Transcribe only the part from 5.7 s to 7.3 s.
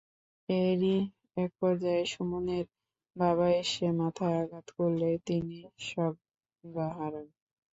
সংজ্ঞা হারান।